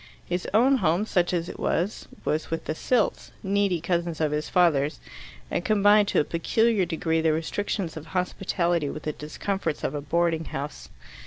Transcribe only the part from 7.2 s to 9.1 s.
the restrictions of hospitality with